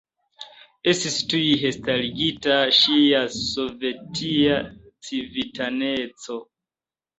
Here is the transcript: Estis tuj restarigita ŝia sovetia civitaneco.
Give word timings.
Estis 0.93 1.17
tuj 1.33 1.41
restarigita 1.63 2.57
ŝia 2.79 3.21
sovetia 3.37 4.59
civitaneco. 5.11 6.43